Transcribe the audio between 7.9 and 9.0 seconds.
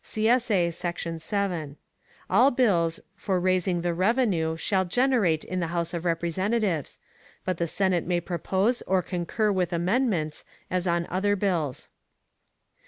may propose